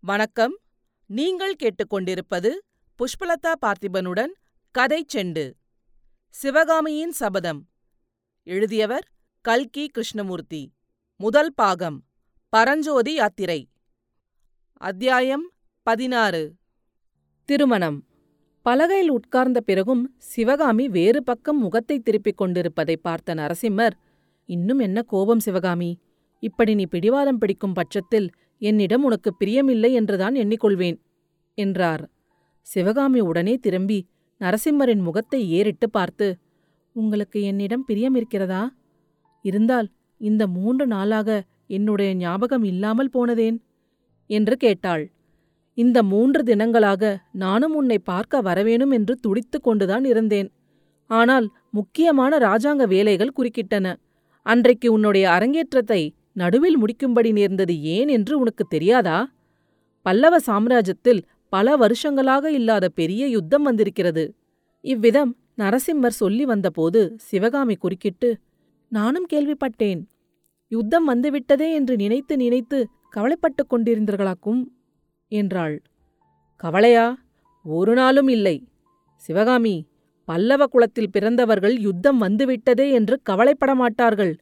வணக்கம். 0.00 0.58
நீங்கள் 1.06 1.54
கேட்டுக்கொண்டிருப்பது 1.62 2.50
புஷ்பலதா 2.98 3.52
பார்த்திபனுடன் 3.60 4.32
கதை 4.70 5.06
செண்டு. 5.14 5.52
சிவகாமியின் 6.28 7.12
சபதம். 7.12 7.68
எழுதியவர் 8.42 9.08
கல்கி 9.40 9.88
கிருஷ்ணமூர்த்தி. 9.88 10.72
முதல் 11.16 11.54
பாகம். 11.54 12.04
பரஞ்சோதி 12.48 13.14
யாத்திரை. 13.14 13.68
அத்தியாயம் 14.72 15.50
பதினாறு. 15.82 16.54
திருமணம். 17.44 18.06
பலகையில் 18.64 19.08
உட்கார்ந்த 19.08 19.60
பிறகும் 19.60 20.14
சிவகாமி 20.18 20.88
வேறு 20.88 21.22
பக்கம் 21.22 21.58
முகத்தை 21.58 21.98
திருப்பிக் 21.98 22.36
கொண்டிருப்பதை 22.36 22.96
பார்த்த 22.96 23.34
நரசிம்மர் 23.34 23.92
இன்னும் 24.46 24.78
என்ன 24.78 25.02
கோபம் 25.02 25.40
சிவகாமி? 25.40 26.00
இப்படி 26.40 26.74
நீ 26.74 26.86
பிடிவாதம் 26.86 27.38
பிடிக்கும் 27.38 27.72
பட்சத்தில் 27.72 28.30
என்னிடம் 28.60 29.02
உனக்கு 29.02 29.30
பிரியமில்லை 29.40 29.90
என்றுதான் 29.92 30.34
எண்ணிக்கொள்வேன் 30.34 30.98
என்றார். 31.58 32.02
சிவகாமி 32.66 33.20
உடனே 33.20 33.54
திரும்பி 33.56 33.98
நரசிம்மரின் 34.40 35.02
முகத்தை 35.02 35.40
ஏறிட்டு 35.50 35.86
பார்த்து 35.90 36.26
உங்களுக்கு 36.96 37.38
என்னிடம் 37.42 37.84
பிரியம் 37.84 38.14
இருக்கிறதா 38.14 38.62
இருந்தால் 39.44 39.88
இந்த 40.20 40.42
மூன்று 40.46 40.84
நாளாக 40.86 41.28
என்னுடைய 41.66 42.10
ஞாபகம் 42.14 42.62
இல்லாமல் 42.62 43.14
போனதேன்? 43.14 43.58
என்று 44.30 44.54
கேட்டாள். 44.56 45.04
இந்த 45.78 45.98
மூன்று 46.02 46.40
தினங்களாக 46.42 47.02
நானும் 47.32 47.74
உன்னை 47.74 47.98
பார்க்க 47.98 48.42
வரவேணும் 48.42 48.90
என்று 48.90 49.14
துடித்துக் 49.16 49.62
கொண்டுதான் 49.62 50.04
இருந்தேன். 50.04 50.48
ஆனால் 51.10 51.46
முக்கியமான 51.70 52.38
ராஜாங்க 52.38 52.84
வேலைகள் 52.86 53.36
குறுக்கிட்டன. 53.36 53.86
அன்றைக்கு 54.46 54.88
உன்னுடைய 54.92 55.26
அரங்கேற்றத்தை 55.30 56.00
நடுவில் 56.38 56.78
முடிக்கும்படி 56.82 57.30
நேர்ந்தது 57.32 57.74
ஏன் 57.82 58.08
என்று 58.08 58.38
உனக்கு 58.38 58.64
தெரியாதா? 58.64 59.18
பல்லவ 60.06 60.38
சாம்ராஜ்யத்தில் 60.46 61.22
பல 61.52 61.76
வருஷங்களாக 61.76 62.50
இல்லாத 62.50 62.88
பெரிய 62.88 63.26
யுத்தம் 63.26 63.62
வந்திருக்கிறது. 63.62 64.24
இவ்விதம் 64.84 65.32
நரசிம்மர் 65.58 66.18
சொல்லி 66.22 66.44
வந்தபோது 66.44 67.00
சிவகாமி 67.16 67.74
குறுக்கிட்டு 67.74 68.30
நானும் 68.92 69.26
கேள்விப்பட்டேன். 69.32 70.02
யுத்தம் 70.72 71.06
வந்துவிட்டதே 71.08 71.68
என்று 71.72 71.96
நினைத்து 71.96 72.36
நினைத்து 72.36 72.78
கவலைப்பட்டுக் 73.16 73.70
கொண்டிருந்தீர்களாக்கும்? 73.70 74.60
என்றாள். 75.32 75.76
கவலையா? 76.60 77.06
ஒரு 77.64 77.94
நாளும் 77.94 78.28
இல்லை. 78.28 78.56
சிவகாமி 79.16 79.76
பல்லவ 80.28 80.62
குலத்தில் 80.66 81.10
பிறந்தவர்கள் 81.10 81.76
யுத்தம் 81.78 82.20
வந்துவிட்டதே 82.22 82.86
என்று 82.90 83.14
கவலைப்பட 83.22 83.74
மாட்டார்கள் 83.74 84.32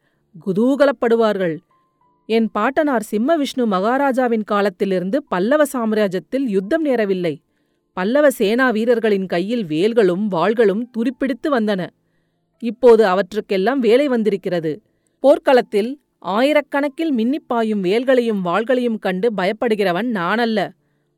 குதூகலப்படுவார்கள். 0.45 1.55
என் 2.29 2.49
பாட்டனார் 2.51 3.01
சிம்ம 3.01 3.35
விஷ்ணு 3.35 3.65
மகாராஜாவின் 3.65 4.43
காலத்திலிருந்து 4.43 5.23
பல்லவ 5.23 5.63
சாம்ராஜ்யத்தில் 5.73 6.45
யுத்தம் 6.45 6.85
நேரவில்லை. 6.85 7.37
பல்லவ 7.93 8.31
சேனா 8.31 8.69
வீரர்களின் 8.69 9.25
கையில் 9.25 9.65
வேல்களும் 9.65 10.27
வாள்களும் 10.31 10.81
துருப்பிடித்து 10.91 11.59
வந்தன. 11.59 11.89
இப்போது 12.59 13.05
அவற்றுக்கெல்லாம் 13.05 13.79
வேலை 13.79 14.07
வந்திருக்கிறது. 14.07 14.81
போர்க்களத்தில் 15.19 16.01
ஆயிரக்கணக்கில் 16.25 17.13
மின்னிப் 17.17 17.47
பாயும் 17.47 17.81
வேல்களையும் 17.81 18.45
வாள்களையும் 18.45 18.99
கண்டு 18.99 19.33
பயப்படுகிறவன் 19.33 20.11
நானல்ல. 20.13 20.69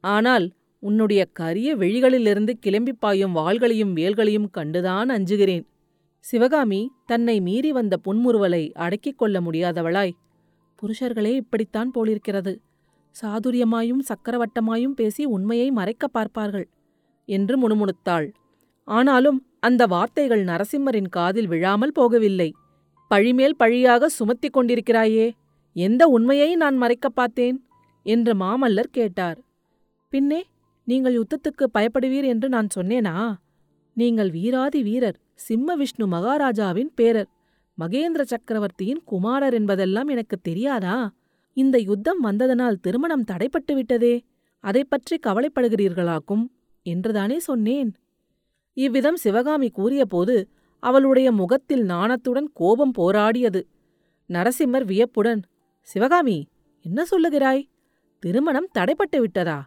ஆனால் 0.04 0.52
உன்னுடைய 0.80 1.26
கரிய 1.34 1.76
விழிகளிலிருந்து 1.76 2.54
கிளம்பிப் 2.66 3.00
பாயும் 3.00 3.36
வாள்களையும் 3.36 3.94
வேல்களையும் 3.94 4.50
கண்டுதான் 4.58 5.10
அஞ்சுகிறேன். 5.10 5.66
சிவகாமி 6.20 6.92
தன்னை 7.06 7.42
மீறி 7.42 7.72
வந்த 7.72 7.98
புன்முறுவலை 8.06 8.72
அடக்கிக் 8.74 9.18
கொள்ள 9.18 9.42
முடியாதவளாய். 9.42 10.12
புருஷர்களே 10.82 11.36
இப்படித்தான் 11.36 11.92
போலிருக்கிறது. 11.92 12.62
சாதுரியமாயும் 13.22 14.00
சக்கரவட்டமாயும் 14.00 14.92
பேசி 14.92 15.26
உண்மையை 15.26 15.72
மறைக்கப் 15.72 16.14
பார்ப்பார்கள் 16.14 16.70
என்று 17.26 17.58
முணுமுணுத்தாள். 17.58 18.34
ஆனாலும் 18.84 19.46
அந்த 19.60 19.86
வார்த்தைகள் 19.86 20.44
நரசிம்மரின் 20.44 21.10
காதில் 21.10 21.48
விழாமல் 21.48 21.92
போகவில்லை. 22.00 22.52
பழிமேல் 23.10 23.56
பழியாக 23.58 24.10
சுமத்திக் 24.10 24.58
கொண்டிருக்கிறாயே 24.58 25.32
எந்த 25.74 26.08
உண்மையை 26.08 26.56
நான் 26.56 26.78
மறைக்கப் 26.78 27.16
பார்த்தேன்? 27.16 27.64
என்று 28.04 28.34
மாமல்லர் 28.34 28.92
கேட்டார். 28.92 29.40
பின்னே 30.10 30.46
நீங்கள் 30.86 31.16
யுத்தத்துக்கு 31.16 31.66
பயப்படுவீர் 31.78 32.26
என்று 32.26 32.50
நான் 32.50 32.68
சொன்னேனா? 32.76 33.36
நீங்கள் 33.94 34.30
வீராதி 34.30 34.84
வீரர் 34.84 35.20
சிம்ம 35.36 35.76
விஷ்ணு 35.76 36.08
மகாராஜாவின் 36.08 36.92
பேரர். 36.96 37.30
மகேந்திர 37.80 38.22
சக்கரவர்த்தியின் 38.22 39.02
குமாரர் 39.06 39.54
என்பதெல்லாம் 39.54 40.08
எனக்கு 40.08 40.38
தெரியாதா? 40.38 41.14
இந்த 41.54 41.80
யுத்தம் 41.80 42.20
வந்ததனால் 42.20 42.82
திருமணம் 42.82 43.28
தடைப்பட்டு 43.32 43.74
விட்டதே 43.74 44.16
அதை 44.64 44.84
பற்றி 44.84 45.20
கவலைப்படுகிறீர்களாக்கும்? 45.28 46.44
என்றுதானே 46.86 47.40
சொன்னேன். 47.40 47.92
இவ்விதம் 48.74 49.16
சிவகாமி 49.16 49.70
கூறியபோது 49.70 50.50
அவளுடைய 50.84 51.32
முகத்தில் 51.32 51.84
நாணத்துடன் 51.84 52.50
கோபம் 52.54 52.94
போராடியது. 52.98 53.62
நரசிம்மர் 54.30 54.86
வியப்புடன் 54.86 55.42
சிவகாமி 55.82 56.48
என்ன 56.86 57.06
சொல்லுகிறாய்? 57.12 57.64
திருமணம் 58.24 58.70
தடைப்பட்டு 58.80 59.18
விட்டதா? 59.20 59.60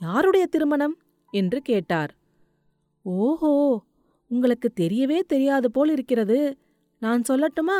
யாருடைய 0.00 0.46
திருமணம்? 0.46 0.98
என்று 1.30 1.60
கேட்டார். 1.60 2.12
ஓஹோ 3.02 3.82
உங்களுக்கு 4.30 4.72
தெரியவே 4.80 5.18
தெரியாது 5.26 5.70
போல் 5.70 5.90
இருக்கிறது. 5.90 6.38
நான் 6.98 7.22
சொல்லட்டுமா? 7.28 7.78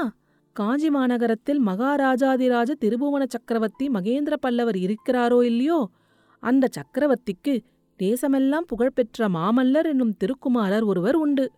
காஞ்சி 0.53 0.89
மாநகரத்தில் 0.89 1.61
மகாராஜாதிராஜ 1.67 2.71
திருபுவன 2.81 3.25
சக்கரவர்த்தி 3.29 3.89
மகேந்திர 3.89 4.35
பல்லவர் 4.41 4.75
இருக்கிறாரோ 4.75 5.43
இல்லையோ? 5.43 5.91
அந்த 6.41 6.69
சக்கரவர்த்திக்கு 6.79 7.55
தேசமெல்லாம் 7.99 8.67
புகழ்பெற்ற 8.67 9.29
மாமல்லர் 9.29 9.85
என்னும் 9.85 10.17
திருக்குமாரர் 10.17 10.83
ஒருவர் 10.83 11.15
உண்டு. 11.15 11.53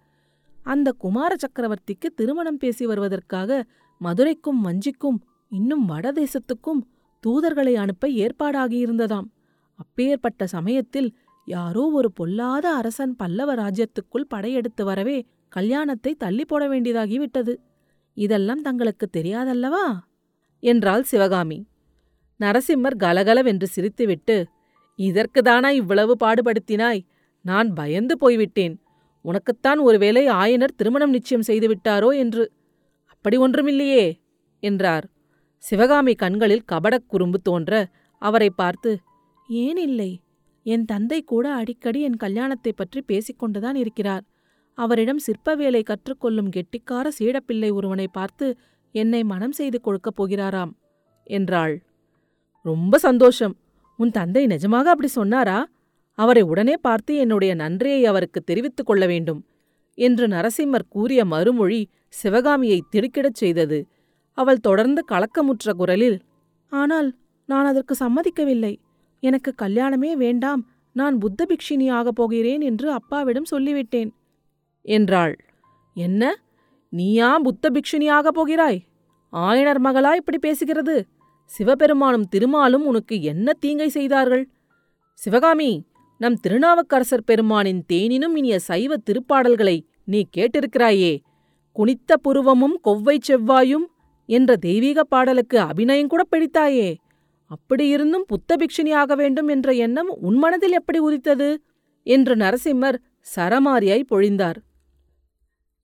அந்த 0.65 0.93
குமார 0.93 1.37
சக்கரவர்த்திக்கு 1.37 2.09
திருமணம் 2.15 2.57
பேசி 2.57 2.87
வருவதற்காக 2.87 3.65
மதுரைக்கும் 3.99 4.61
வஞ்சிக்கும் 4.65 5.19
இன்னும் 5.49 5.89
வடதேசத்துக்கும் 5.89 6.81
தூதர்களை 7.27 7.75
அனுப்ப 7.75 8.09
ஏற்பாடாகியிருந்ததாம். 8.09 9.29
அப்பேற்பட்ட 9.75 10.47
சமயத்தில் 10.47 11.17
யாரோ 11.45 11.91
ஒரு 11.91 12.13
பொல்லாத 12.13 12.67
அரசன் 12.75 13.17
பல்லவ 13.17 13.55
ராஜ்யத்துக்குள் 13.55 14.29
படையெடுத்து 14.29 14.85
வரவே 14.85 15.19
கல்யாணத்தை 15.57 16.15
தள்ளி 16.15 16.45
போட 16.45 16.69
வேண்டியதாகிவிட்டது 16.69 17.57
இதெல்லாம் 18.15 18.63
தங்களுக்கு 18.63 19.09
தெரியாதல்லவா? 19.17 20.01
என்றாள் 20.61 21.03
சிவகாமி. 21.03 21.67
நரசிம்மர் 22.41 22.97
கலகலவென்று 22.97 23.69
சிரித்துவிட்டு 23.77 24.45
இதற்குதானா 24.99 25.69
இவ்வளவு 25.69 26.17
பாடுபடுத்தினாய்? 26.21 27.07
நான் 27.43 27.73
பயந்து 27.73 28.19
போய்விட்டேன். 28.19 28.81
உனக்குத்தான் 29.23 29.79
ஒருவேளை 29.79 30.29
ஆயனர் 30.29 30.75
திருமணம் 30.77 31.11
நிச்சயம் 31.11 31.45
செய்துவிட்டாரோ 31.47 32.17
என்று. 32.17 32.53
அப்படி 33.07 33.39
ஒன்றுமில்லையே 33.39 34.21
என்றார். 34.61 35.09
சிவகாமி 35.59 36.15
கண்களில் 36.15 36.65
கபடக் 36.73 37.09
குறும்பு 37.09 37.41
தோன்ற 37.41 37.89
அவரை 38.19 38.51
பார்த்து 38.51 39.01
ஏன் 39.49 39.77
இல்லை? 39.77 40.21
என் 40.63 40.85
தந்தை 40.85 41.23
கூட 41.23 41.55
அடிக்கடி 41.55 42.03
என் 42.03 42.17
கல்யாணத்தைப் 42.21 42.77
பற்றி 42.77 43.05
பேசிக்கொண்டுதான் 43.09 43.75
இருக்கிறார். 43.75 44.23
அவரிடம் 44.79 45.19
சிற்ப 45.19 45.55
வேலை 45.55 45.83
கற்றுக்கொள்ளும் 45.83 46.51
கெட்டிக்கார 46.57 47.09
சீடப்பிள்ளை 47.19 47.73
ஒருவனை 47.73 48.09
பார்த்து 48.09 48.47
என்னை 48.95 49.25
மனம் 49.25 49.53
செய்து 49.53 49.81
கொடுக்கப் 49.81 50.19
போகிறாராம் 50.19 50.73
என்றாள். 51.27 51.75
ரொம்ப 52.65 52.99
சந்தோஷம். 52.99 53.55
உன் 53.99 54.11
தந்தை 54.11 54.47
நிஜமாக 54.47 54.87
அப்படி 54.93 55.09
சொன்னாரா? 55.09 55.59
அவரை 56.19 56.43
உடனே 56.43 56.75
பார்த்து 56.77 57.17
என்னுடைய 57.17 57.55
நன்றியை 57.55 58.07
அவருக்கு 58.07 58.41
தெரிவித்துக் 58.41 58.87
கொள்ள 58.87 59.07
வேண்டும் 59.07 59.41
என்று 59.99 60.25
நரசிம்மர் 60.29 60.89
கூறிய 60.89 61.25
மறுமொழி 61.25 61.81
சிவகாமியை 62.09 62.83
திடுக்கிடச் 62.91 63.35
செய்தது. 63.35 63.79
அவள் 64.39 64.61
தொடர்ந்து 64.61 65.05
கலக்கமுற்ற 65.09 65.73
குரலில் 65.77 66.19
ஆனால் 66.73 67.09
நான் 67.49 67.67
அதற்கு 67.67 67.95
சம்மதிக்கவில்லை. 68.01 68.75
எனக்கு 69.23 69.55
கல்யாணமே 69.63 70.13
வேண்டாம். 70.13 70.63
நான் 70.93 71.19
புத்த 71.19 71.47
பிக்ஷினி 71.49 71.87
ஆகப் 71.93 72.15
போகிறேன் 72.15 72.61
என்று 72.61 72.91
அப்பாவிடம் 72.91 73.51
சொல்லிவிட்டேன். 73.51 74.11
என்றாள். 74.87 75.37
என்ன? 75.95 76.41
நீயா 76.89 77.39
புத்த 77.39 77.71
பிக்ஷுனியாகப் 77.71 78.37
போகிறாய்? 78.39 78.85
ஆயனர் 79.33 79.81
மகளா 79.85 80.15
இப்படி 80.15 80.39
பேசுகிறது? 80.43 81.03
சிவபெருமானும் 81.45 82.29
திருமாலும் 82.29 82.87
உனக்கு 82.87 83.23
என்ன 83.23 83.53
தீங்கை 83.53 83.89
செய்தார்கள்? 83.89 84.49
சிவகாமி 85.15 85.85
நம் 86.19 86.37
திருநாவுக்கரசர் 86.37 87.25
பெருமானின் 87.25 87.85
தேனினும் 87.93 88.37
இனிய 88.37 88.59
சைவ 88.59 88.95
திருப்பாடல்களை 88.95 89.87
நீ 90.05 90.27
கேட்டிருக்கிறாயே. 90.37 91.19
குனித்த 91.73 92.17
புருவமும் 92.17 92.81
கொவ்வை 92.85 93.19
செவ்வாயும் 93.29 93.87
என்ற 94.27 94.57
தெய்வீக 94.57 95.05
பாடலுக்கு 95.05 95.61
அபிநயம் 95.61 96.09
கூட 96.09 96.23
பிடித்தாயே. 96.31 96.95
அப்படியிருந்தும் 97.47 98.25
புத்த 98.27 98.57
பிக்ஷினியாக 98.57 98.95
ஆக 98.95 99.15
வேண்டும் 99.15 99.49
என்ற 99.49 99.73
எண்ணம் 99.73 100.09
உன் 100.21 100.37
மனதில் 100.37 100.73
எப்படி 100.73 100.99
உதித்தது? 100.99 101.63
என்று 102.03 102.35
நரசிம்மர் 102.37 102.99
சரமாரியாய் 103.37 104.07
பொழிந்தார். 104.11 104.61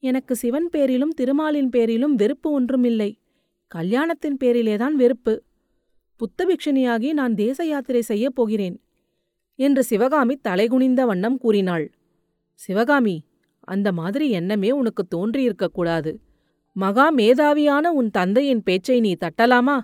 எனக்கு 0.05 0.37
சிவன் 0.37 0.69
பேரிலும் 0.71 1.11
திருமாலின் 1.11 1.69
பேரிலும் 1.69 2.15
வெறுப்பு 2.15 2.51
ஒன்றுமில்லை. 2.53 3.19
கல்யாணத்தின் 3.75 4.37
பேரிலேதான் 4.41 4.91
வெறுப்பு. 4.91 5.43
புத்தபிக்ஷணியாகி 6.19 7.13
நான் 7.13 7.35
தேச 7.35 7.65
யாத்திரை 7.65 8.01
செய்யப் 8.01 8.35
போகிறேன் 8.35 8.81
என்று 9.55 9.83
சிவகாமி 9.83 10.41
தலைகுனிந்த 10.49 11.07
வண்ணம் 11.07 11.39
கூறினாள். 11.39 11.93
சிவகாமி 12.55 13.25
அந்த 13.61 13.93
மாதிரி 13.93 14.31
எண்ணமே 14.31 14.71
உனக்கு 14.71 15.07
தோன்றியிருக்கக் 15.17 15.73
கூடாது. 15.73 16.21
மகா 16.73 17.15
மேதாவியான 17.15 17.87
உன் 17.87 18.11
தந்தையின் 18.11 18.63
பேச்சை 18.63 19.01
நீ 19.01 19.17
தட்டலாமா? 19.21 19.81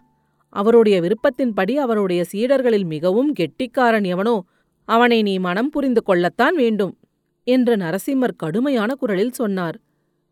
அவருடைய 0.48 1.00
விருப்பத்தின்படி 1.00 1.74
அவருடைய 1.74 2.24
சீடர்களில் 2.32 2.86
மிகவும் 2.86 3.32
கெட்டிக்காரன் 3.32 4.04
எவனோ 4.04 4.44
அவனை 4.84 5.22
நீ 5.22 5.38
மனம் 5.38 5.70
புரிந்து 5.70 6.02
கொள்ளத்தான் 6.02 6.54
வேண்டும் 6.54 6.98
என்று 7.44 7.76
நரசிம்மர் 7.76 8.36
கடுமையான 8.36 8.94
குரலில் 8.94 9.32
சொன்னார். 9.32 9.80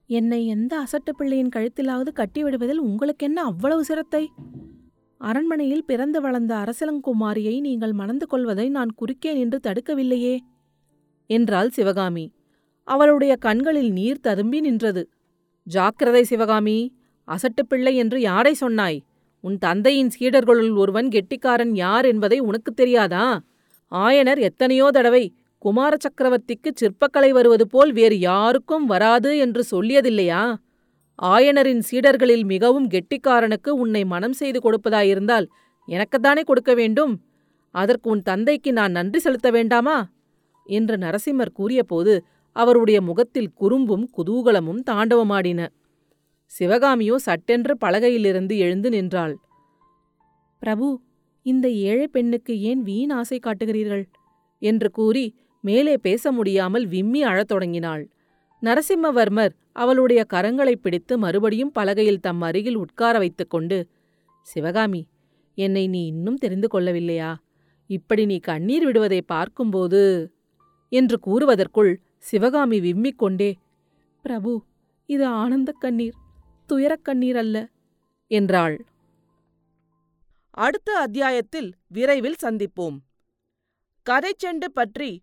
என்னை 0.09 0.47
எந்த 0.47 0.79
அசட்டு 0.79 1.11
பிள்ளையின் 1.17 1.49
கழுத்திலாவது 1.57 2.09
கட்டிவிடுவதில் 2.15 2.75
உங்களுக்கென்ன 2.75 3.43
அவ்வளவு 3.43 3.85
சிரத்தை? 3.85 4.33
அரண்மனையில் 5.19 5.85
பிறந்து 5.85 6.21
வளர்ந்த 6.21 6.55
அரசலங்குமாரியை 6.55 7.61
நீங்கள் 7.61 7.93
மணந்து 7.93 8.27
கொள்வதை 8.27 8.69
நான் 8.69 8.93
குறுக்கே 8.93 9.33
நின்று 9.33 9.61
தடுக்கவில்லையே? 9.63 10.39
என்றாள் 11.27 11.69
சிவகாமி. 11.69 12.33
அவளுடைய 12.83 13.37
கண்களில் 13.37 13.93
நீர் 13.93 14.21
ததும்பி 14.21 14.61
நின்றது. 14.61 15.09
ஜாக்கிரதை 15.63 16.23
சிவகாமி 16.23 16.95
அசட்டு 17.29 17.63
பிள்ளை 17.69 17.97
என்று 17.97 18.21
யாரை 18.21 18.55
சொன்னாய்? 18.55 19.05
உன் 19.41 19.59
தந்தையின் 19.59 20.11
சீடர்களுள் 20.21 20.77
ஒருவன் 20.77 21.09
கெட்டிக்காரன் 21.09 21.75
யார் 21.75 22.05
என்பதை 22.05 22.39
உனக்குத் 22.39 22.77
தெரியாதா? 22.77 23.41
ஆயனர் 23.91 24.39
எத்தனையோ 24.39 24.91
தடவை 24.93 25.35
குமார 25.67 25.93
சக்கரவர்த்திக்கு 25.97 26.71
சிற்பக்கலை 26.81 27.29
வருவது 27.29 27.65
போல் 27.67 27.93
வேறு 27.93 28.17
யாருக்கும் 28.19 28.85
வராது 28.87 29.31
என்று 29.39 29.63
சொல்லியதில்லையா? 29.71 30.43
ஆயனரின் 31.23 31.81
சீடர்களில் 31.89 32.45
மிகவும் 32.45 32.87
கெட்டிக்காரனுக்கு 32.89 33.71
உன்னை 33.83 34.03
மனம் 34.05 34.33
செய்து 34.33 34.59
கொடுப்பதாயிருந்தால் 34.61 35.47
எனக்குத்தானே 35.89 36.43
கொடுக்க 36.45 36.73
வேண்டும்? 36.75 37.15
அதற்கு 37.75 38.07
உன் 38.11 38.23
தந்தைக்கு 38.23 38.73
நான் 38.73 38.93
நன்றி 38.93 39.19
செலுத்த 39.19 39.51
வேண்டாமா? 39.51 39.97
என்று 40.67 40.97
நரசிம்மர் 40.97 41.53
கூறியபோது 41.53 42.15
அவருடைய 42.57 42.99
முகத்தில் 43.01 43.51
குறும்பும் 43.55 44.05
குதூகலமும் 44.17 44.81
தாண்டவமாடின. 44.91 45.61
சிவகாமியோ 46.53 47.17
சட்டென்று 47.27 47.75
பலகையிலிருந்து 47.85 48.57
எழுந்து 48.57 48.91
நின்றாள். 48.91 49.35
பிரபு 50.63 50.89
இந்த 51.47 51.67
ஏழை 51.89 52.07
பெண்ணுக்கு 52.09 52.53
ஏன் 52.61 52.83
வீண் 52.83 53.11
ஆசை 53.11 53.39
காட்டுகிறீர்கள்? 53.39 54.05
என்று 54.63 54.91
கூறி 54.91 55.27
மேலே 55.61 55.97
பேச 55.97 56.33
முடியாமல் 56.33 56.87
விம்மி 56.87 57.23
அழத் 57.23 57.49
தொடங்கினாள். 57.49 58.09
நரசிம்மவர்மர் 58.63 59.51
அவளுடைய 59.73 60.25
கரங்களைப் 60.33 60.83
பிடித்து 60.83 61.19
மறுபடியும் 61.19 61.73
பலகையில் 61.75 62.21
தம் 62.21 62.41
அருகில் 62.41 62.75
உட்கார 62.75 63.19
வைத்துக்கொண்டு 63.19 63.89
சிவகாமி 64.43 65.07
என்னை 65.55 65.89
நீ 65.89 66.07
இன்னும் 66.07 66.37
தெரிந்து 66.37 66.69
கொள்ளவில்லையா? 66.73 67.35
இப்படி 67.87 68.27
நீ 68.27 68.39
கண்ணீர் 68.39 68.85
விடுவதை 68.85 69.23
பார்க்கும்போது 69.23 70.33
என்று 70.89 71.19
கூறுவதற்குள் 71.27 71.97
சிவகாமி 72.19 72.81
விம்மிக் 72.81 73.17
கொண்டே 73.17 73.57
பிரபு 74.23 74.63
இது 75.07 75.27
ஆனந்தக் 75.27 75.81
கண்ணீர் 75.81 76.15
துயரக் 76.67 77.05
கண்ணீர் 77.05 77.37
அல்ல 77.37 77.69
என்றாள். 78.27 78.85
அடுத்த 80.51 80.99
அத்தியாயத்தில் 80.99 81.75
விரைவில் 81.87 82.35
சந்திப்போம். 82.43 82.99
கதைச்செண்டு 84.11 84.65
பற்றி 84.73 85.23